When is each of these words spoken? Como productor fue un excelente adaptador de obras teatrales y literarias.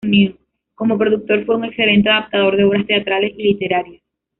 Como 0.73 0.97
productor 0.97 1.45
fue 1.45 1.57
un 1.57 1.65
excelente 1.65 2.09
adaptador 2.09 2.57
de 2.57 2.63
obras 2.63 2.87
teatrales 2.87 3.33
y 3.37 3.43
literarias. 3.43 4.01